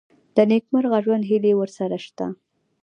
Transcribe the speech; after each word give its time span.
د 0.35 0.37
نېکمرغه 0.49 0.99
ژوند 1.05 1.23
هیلې 1.29 1.53
ورسره 1.57 1.97
شته. 2.05 2.25